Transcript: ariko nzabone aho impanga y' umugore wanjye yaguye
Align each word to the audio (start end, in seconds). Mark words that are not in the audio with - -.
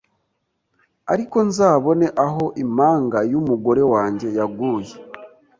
ariko 1.13 1.37
nzabone 1.49 2.07
aho 2.25 2.45
impanga 2.63 3.19
y' 3.31 3.37
umugore 3.41 3.81
wanjye 3.93 4.27
yaguye 4.37 4.93